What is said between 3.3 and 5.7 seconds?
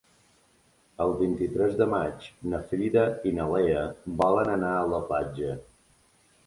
i na Lea volen anar a la platja.